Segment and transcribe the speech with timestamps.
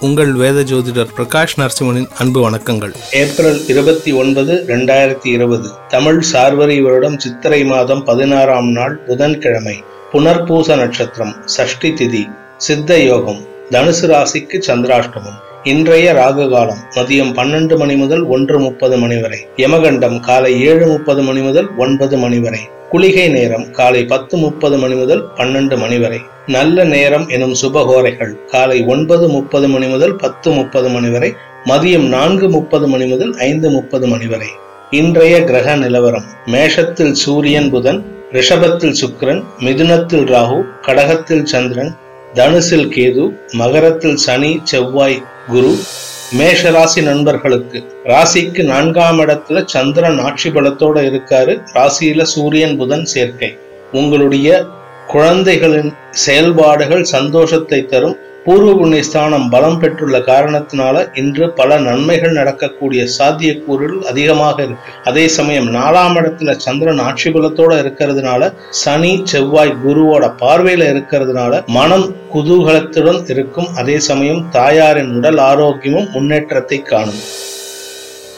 [0.00, 2.92] உங்கள் வேத ஜோதிடர் பிரகாஷ் நரசிம்மனின் அன்பு வணக்கங்கள்.
[3.12, 5.70] ஏப்ரல் இருபத்தி ஒன்பது ரெண்டாயிரத்தி இருபது.
[5.88, 9.82] தமிழ் சார்வரி வருடம் சித்திரை மாதம் பதினாறாம் நாள் புதன்கிழமை.
[10.12, 12.22] புனர்பூச நட்சத்திரம் சஷ்டி திதி
[12.56, 13.40] சித்த யோகம்.
[13.70, 15.38] தனுசு ராசிக்கு சந்திராஷ்டமம்.
[15.62, 19.46] இன்றைய ராகு காலம் மதியம் பன்னெண்டு மணி முதல் ஒன்று முப்பது மணி வரை.
[19.56, 22.60] யமகண்டம் காலை ஏழு முப்பது மணி முதல் ஒன்பது மணி வரை.
[22.92, 26.20] குளிகை நேரம் காலை பத்து முப்பது மணி முதல் பன்னெண்டு மணி வரை.
[26.46, 31.30] நல்ல நேரம் எனும் சுபகோரைகள் காலை ஒன்பது முப்பது மணி முதல் பத்து முப்பது மணி வரை
[31.64, 34.48] மதியம் நான்கு முப்பது மணி முதல் ஐந்து முப்பது மணி வரை.
[34.90, 38.00] இன்றைய கிரக நிலவரம் மேஷத்தில் சூரியன் புதன்
[38.32, 41.92] ரிஷபத்தில் சுக்கிரன் மிதுனத்தில் ராகு கடகத்தில் சந்திரன்
[42.34, 45.74] தனுசில் கேது மகரத்தில் சனி செவ்வாய் குரு
[46.32, 47.84] மேஷ ராசி நண்பர்களுக்கு.
[48.04, 51.62] ராசிக்கு நான்காம் இடத்துல சந்திரன் ஆட்சி பலத்தோட இருக்காரு.
[51.74, 53.58] ராசியில சூரியன் புதன் சேர்க்கை.
[53.92, 54.66] உங்களுடைய
[55.06, 58.16] குழந்தைகளின் செயல்பாடுகள் சந்தோஷத்தை தரும்.
[58.44, 64.92] பூர்வ புண்ணிய ஸ்தானம் பலம் பெற்றுள்ள காரணத்தினால இன்று பல நன்மைகள் நடக்கக்கூடிய சாத்தியக்கூறுகள் அதிகமாக இருக்கு.
[65.04, 68.50] அதே சமயம் நாலாம் இடத்துல சந்திரன் ஆட்சி பலத்தோட இருக்கிறதுனால
[68.82, 73.68] சனி செவ்வாய் குருவோட பார்வையில இருக்கிறதுனால மனம் குதூகலத்துடன் இருக்கும்.
[73.74, 77.22] அதே சமயம் தாயாரின் உடல் ஆரோக்கியமும் முன்னேற்றத்தை காணும்.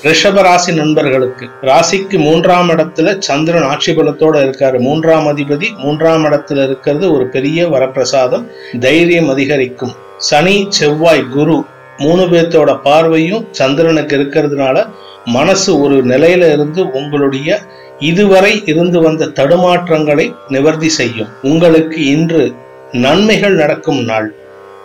[0.02, 4.78] ரிஷப ராசி நண்பர்களுக்கு ராசிக்கு மூன்றாம் இடத்துல சந்திரன் ஆட்சி பலத்தோட இருக்காரு.
[4.78, 8.44] மூன்றாம் அதிபதி மூன்றாம் இடத்துல இருக்கிறது ஒரு பெரிய வரப்பிரசாதம்
[8.78, 9.92] தைரியம் அதிகரிக்கும்.
[10.16, 11.64] சனி செவ்வாய் குரு
[11.98, 14.86] மூணு பேர்த்தோட பார்வையும் சந்திரனுக்கு இருக்கிறதுனால
[15.24, 17.58] மனசு ஒரு நிலையில இருந்து உங்களுடைய
[17.98, 21.28] இதுவரை இருந்து வந்த தடுமாற்றங்களை நிவர்த்தி செய்யும்.
[21.42, 22.52] உங்களுக்கு இன்று
[22.92, 24.34] நன்மைகள் நடக்கும் நாள்.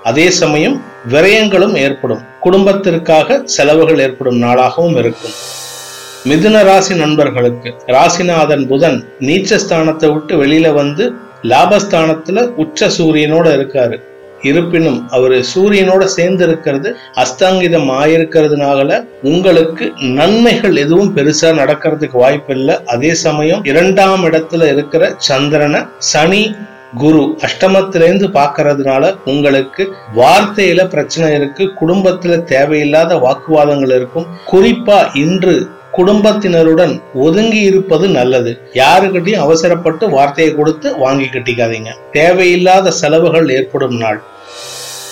[0.04, 2.34] அதே சமயம் விரயங்களும் ஏற்படும்.
[2.46, 5.36] குடும்பத்திற்காக செலவுகள் ஏற்படும் நாளாகவும் இருக்கும்.
[6.30, 11.06] மிதுன ராசி நண்பர்களுக்கு ராசிநாதன் புதன் நீச்ச ஸ்தானத்தை விட்டு வெளியில வந்து
[11.52, 13.98] லாபஸ்தானத்துல உச்ச சூரியனோட இருக்காரு.
[14.50, 16.90] இருப்பினும் அவரு சூரியனோட சேர்ந்து இருக்கிறது
[17.22, 18.98] அஸ்தாங்கிதம் ஆயிருக்கிறதுனால
[19.30, 19.86] உங்களுக்கு
[20.20, 25.82] நன்மைகள் எதுவும் பெருசா நடக்கிறதுக்கு வாய்ப்பு இல்லை அதே சமயம் இரண்டாம் இடத்துல இருக்கிற சந்திரனை
[26.12, 26.44] சனி
[26.98, 29.84] குரு அஷ்டமத்திலேருந்து பார்க்கறதுனால உங்களுக்கு
[30.16, 34.28] வார்த்தையில பிரச்சனை இருக்கு குடும்பத்துல தேவையில்லாத வாக்குவாதங்கள் இருக்கும்.
[34.52, 38.62] குறிப்பா இன்று குடும்பத்தினருடன் ஒதுங்கி இருப்பது நல்லது.
[38.74, 41.92] யாருக்கிட்டையும் அவசரப்பட்டு வார்த்தையை கொடுத்து வாங்கி கட்டிக்காதீங்க.
[42.12, 44.24] தேவையில்லாத செலவுகள் ஏற்படும் நாள்.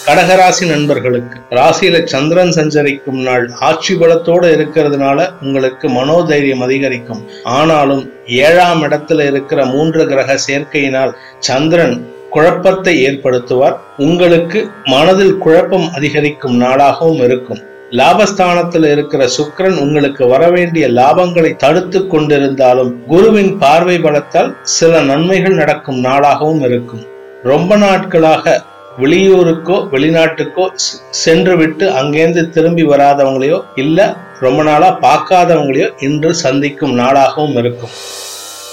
[0.06, 7.22] கடகராசி நண்பர்களுக்கு ராசியில சந்திரன் சஞ்சரிக்கும் நாள் ஆட்சி பலத்தோட இருக்கிறதுனால உங்களுக்கு மனோதைரியம் அதிகரிக்கும்.
[7.44, 11.96] ஆனாலும் ஏழாம் இடத்துல இருக்கிற மூன்று கிரக சேர்க்கையினால் சந்திரன்
[12.30, 13.78] குழப்பத்தை ஏற்படுத்துவார்.
[13.98, 17.62] உங்களுக்கு மனதில் குழப்பம் அதிகரிக்கும் நாளாகவும் இருக்கும்.
[17.92, 26.64] லாபஸ்தானத்தில் இருக்கிற சுக்கிரன் உங்களுக்கு வரவேண்டிய லாபங்களை தடுத்து கொண்டிருந்தாலும் குருவின் பார்வை பலத்தால் சில நன்மைகள் நடக்கும் நாளாகவும்
[26.70, 27.04] இருக்கும்.
[27.44, 28.62] ரொம்ப நாட்களாக
[29.02, 30.66] வெளியூருக்கோ வெளிநாட்டுக்கோ
[31.10, 34.00] சென்று விட்டு அங்கேருந்து திரும்பி வராதவங்களையோ இல்ல
[34.40, 37.94] ரொம்ப நாளா பார்க்காதவங்களையோ இன்று சந்திக்கும் நாளாகவும் இருக்கும்.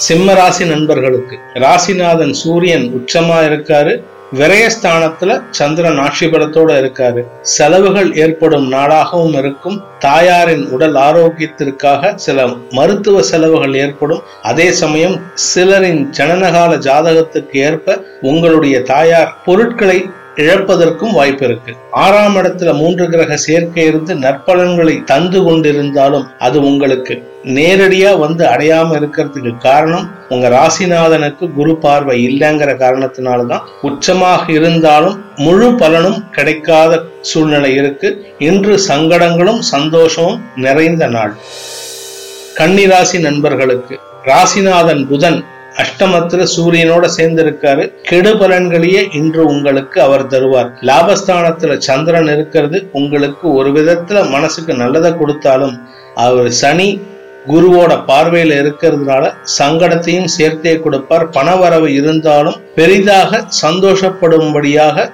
[0.06, 3.94] சிம்ம ராசி நண்பர்களுக்கு ராசிநாதன் சூரியன் உச்சமா இருக்காரு.
[4.32, 7.22] விரயஸ்தானத்துல சந்திரன் ஆட்சி பலத்தோட இருக்காரு.
[7.42, 9.82] செலவுகள் ஏற்படும் நாளாகவும் இருக்கும்.
[9.98, 14.22] தாயாரின் உடல் ஆரோக்கியத்திற்காக சில மருத்துவ செலவுகள் ஏற்படும்.
[14.42, 21.76] அதே சமயம் சிலரின் ஜனனகால ஜாதகத்துக்கு ஏற்ப உங்களுடைய தாயார் பொருட்களை இழப்பதற்கும் வாய்ப்பு இருக்கு.
[21.90, 29.56] ஆறாம் இடத்துல மூன்று கிரக சேர்க்கை இருந்து நற்பலன்களை தந்து கொண்டிருந்தாலும் அது உங்களுக்கு நேரடியா வந்து அடையாம இருக்கிறதுக்கு
[29.58, 33.60] காரணம் உங்க ராசிநாதனுக்கு குரு பார்வை இல்லைங்கிற காரணத்தினாலதான்.
[33.82, 38.34] உச்சமாக இருந்தாலும் முழு பலனும் கிடைக்காத சூழ்நிலை இருக்கு.
[38.38, 41.36] இன்று சங்கடங்களும் சந்தோஷமும் நிறைந்த நாள்.
[42.58, 45.44] கன்னிராசி நண்பர்களுக்கு ராசிநாதன் புதன்
[45.76, 50.70] அஷ்டமத்துல சூரியனோட சேர்ந்து இருக்காரு கெடு பலன்களையே இன்று உங்களுக்கு அவர் தருவார்.
[50.82, 52.88] லாபஸ்தானத்துல சந்திரன் இருக்கிறது.
[52.92, 55.80] உங்களுக்கு ஒரு விதத்துல மனசுக்கு நல்லதை கொடுத்தாலும்
[56.14, 57.00] அவர் சனி
[57.48, 61.28] குருவோட பார்வையில இருக்கிறதுனால சங்கடத்தையும் சேர்த்தே கொடுப்பார்.
[61.28, 65.10] பணவரவு இருந்தாலும் பெரிதாக சந்தோஷப்படும்படியாக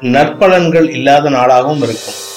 [0.00, 2.29] நற்பலன்கள் இல்லாத நாளாகவும் இருக்கும்.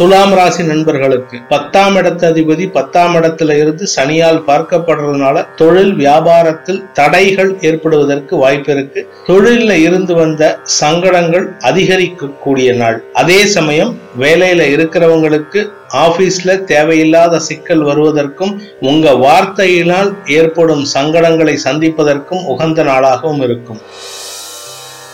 [0.00, 8.36] துலாம் ராசி நண்பர்களுக்கு பத்தாம் இடத்து அதிபதி பத்தாம் இடத்துல இருந்து சனியால் பார்க்கப்படுறதுனால தொழில் வியாபாரத்தில் தடைகள் ஏற்படுவதற்கு
[8.36, 9.00] வாய்ப்பு இருக்கு.
[9.26, 12.98] தொழில இருந்து வந்த சங்கடங்கள் அதிகரிக்கக்கூடிய நாள்.
[13.12, 15.62] அதே சமயம் வேலையில இருக்கிறவங்களுக்கு
[16.04, 23.82] ஆபீஸ்ல தேவையில்லாத சிக்கல் வருவதற்கும் உங்க வார்த்தையினால் ஏற்படும் சங்கடங்களை சந்திப்பதற்கும் உகந்த நாளாகவும் இருக்கும்.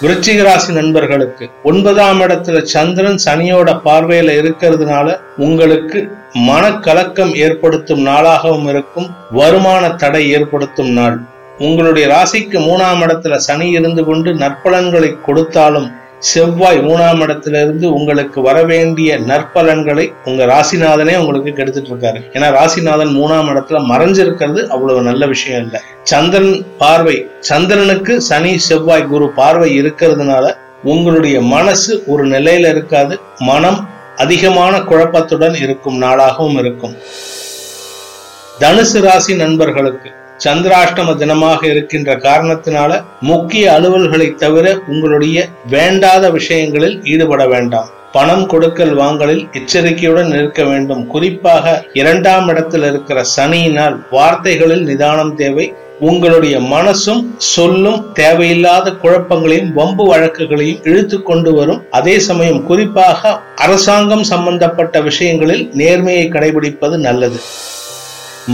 [0.02, 5.98] விருச்சிக ராசி நண்பர்களுக்கு ஒன்பதாம் இடத்துல சந்திரன் சனியோட பார்வையில இருக்கிறதுனால உங்களுக்கு
[6.46, 11.16] மனக்கலக்கம் ஏற்படுத்தும் நாளாகவும் இருக்கும் வருமான தடை ஏற்படுத்தும் நாள்.
[11.58, 19.18] உங்களுடைய ராசிக்கு மூணாம் இடத்துல சனி இருந்து கொண்டு நற்பலன்களை கொடுத்தாலும் செவ்வாய் மூணாம் இடத்துல இருந்து உங்களுக்கு வரவேண்டிய
[19.18, 22.20] நற்பலன்களை உங்க ராசிநாதனே உங்களுக்கு கெடுத்துட்டு இருக்காரு.
[22.32, 25.80] ஏன்னா ராசிநாதன் மூணாம் இடத்துல மறைஞ்சிருக்கிறது அவ்வளவு நல்ல விஷயம் இல்லை.
[26.02, 33.20] சந்திரன் பார்வை சந்திரனுக்கு சனி செவ்வாய் குரு பார்வை இருக்கிறதுனால உங்களுடைய மனசு ஒரு நிலையில இருக்காது.
[33.38, 36.96] மனம் அதிகமான குழப்பத்துடன் இருக்கும் நாளாகவும் இருக்கும்.
[38.60, 40.10] தனுசு ராசி நண்பர்களுக்கு
[40.44, 47.90] சந்திராஷ்டம தினமாக இருக்கின்ற காரணத்தினால முக்கிய அலுவல்களை தவிர உங்களுடைய வேண்டாத விஷயங்களில் ஈடுபட வேண்டாம்.
[48.12, 51.06] பணம் கொடுக்கல் வாங்கலில் எச்சரிக்கையுடன் இருக்க வேண்டும்.
[51.06, 55.74] குறிப்பாக இரண்டாம் இடத்தில் இருக்கிற சனியினால் வார்த்தைகளில் நிதானம் தேவை.
[56.00, 61.82] உங்களுடைய மனசும் சொல்லும் தேவையில்லாத குழப்பங்களையும் வம்பு வழக்குகளையும் இழுத்து கொண்டு வரும்.
[61.90, 67.40] அதே சமயம் குறிப்பாக அரசாங்கம் சம்பந்தப்பட்ட விஷயங்களில் நேர்மையை கடைபிடிப்பது நல்லது.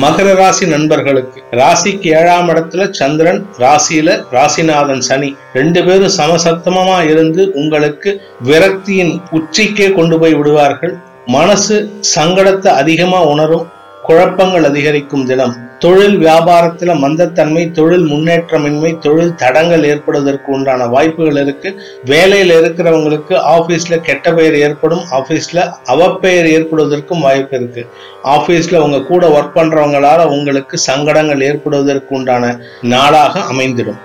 [0.00, 5.36] மகர ராசி நண்பர்களுக்கு ராசிக்கு ஏழாம் இடத்துல சந்திரன் ராசியில ராசிநாதன் சனி.
[5.52, 10.94] ரெண்டு பேரும் சமசத்தமமா இருந்து உங்களுக்கு விரக்தியின் உச்சிக்கே கொண்டு போய் விடுவார்கள்.
[11.26, 13.68] மனசு சங்கடத்தை அதிகமா உணரும்
[14.02, 15.54] குழப்பங்கள் அதிகரிக்கும் தினம்.
[15.82, 21.70] தொழில் வியாபாரத்தில் மந்தத்தன்மை தொழில் முன்னேற்றமின்மை தொழில் தடங்கள் ஏற்படுவதற்கு உண்டான வாய்ப்புகள் இருக்கு.
[22.04, 25.62] வேலையில் இருக்கிறவங்களுக்கு ஆஃபீஸில் கெட்ட பெயர் ஏற்படும் ஆஃபீஸில்
[25.94, 27.84] அவப்பெயர் ஏற்படுவதற்கும் வாய்ப்பு இருக்கு.
[28.24, 34.00] ஆஃபீஸில் உங்க கூட ஒர்க் பண்றவங்களால உங்களுக்கு சங்கடங்கள் ஏற்படுவதற்கு உண்டான நாளாக அமைந்திடும்.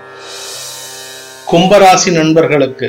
[1.52, 2.88] கும்பராசி நண்பர்களுக்கு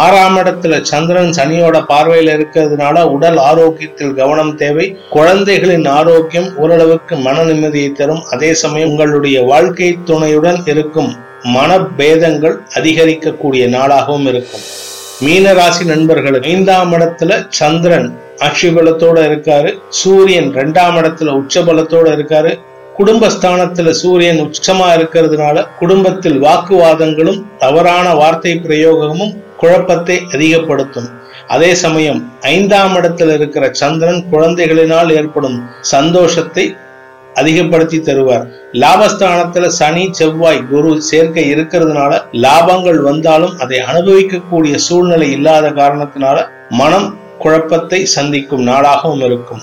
[0.00, 4.96] ஆறாம் இடத்துல சந்திரன் சனியோட பார்வையில இருக்கிறதுனால உடல் ஆரோக்கியத்தில் கவனம் தேவை.
[5.10, 8.22] குழந்தைகளின் ஆரோக்கியம் ஓரளவுக்கு மன நிம்மதியை தரும்.
[8.24, 11.10] அதே சமயம் உங்களுடைய வாழ்க்கை துணையுடன் இருக்கும்
[11.56, 14.64] மனபேதங்கள் அதிகரிக்கக்கூடிய நாளாகவும் இருக்கும்.
[15.24, 19.72] மீனராசி நண்பர்கள் ஐந்தாம் இடத்துல சந்திரன் ஆட்சி பலத்தோட இருக்காரு.
[19.88, 22.52] சூரியன் ரெண்டாம் இடத்துல உச்ச பலத்தோட இருக்காரு.
[22.98, 31.10] குடும்பஸ்தானத்துல சூரியன் உச்சமா இருக்கிறதுனால குடும்பத்தில் வாக்குவாதங்களும் தவறான வார்த்தை பிரயோகமும் குழப்பத்தை அதிகப்படுத்தும்.
[31.54, 32.20] அதே சமயம்
[32.54, 35.58] ஐந்தாம் இடத்தில் இருக்கிற சந்திரன் குழந்தைகளினால் ஏற்படும்
[35.94, 36.64] சந்தோஷத்தை
[37.40, 38.44] அதிகப்படுத்தி தருவார்.
[38.82, 42.12] லாபஸ்தானத்துல சனி செவ்வாய் குரு சேர்க்கை இருக்கிறதுனால
[42.44, 46.38] லாபங்கள் வந்தாலும் அதை அனுபவிக்கக்கூடிய சூழ்நிலை இல்லாத காரணத்தினால
[46.80, 47.08] மனம்
[47.44, 49.62] குழப்பத்தை சந்திக்கும் நாளாகவும் இருக்கும்.